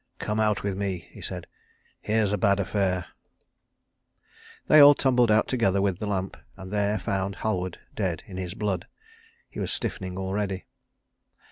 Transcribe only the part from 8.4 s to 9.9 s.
blood. He was